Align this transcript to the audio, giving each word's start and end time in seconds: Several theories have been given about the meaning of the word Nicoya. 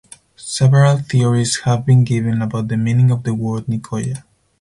Several 0.35 0.97
theories 0.97 1.59
have 1.59 1.85
been 1.85 2.03
given 2.03 2.41
about 2.41 2.69
the 2.69 2.75
meaning 2.75 3.11
of 3.11 3.21
the 3.21 3.35
word 3.35 3.67
Nicoya. 3.67 4.23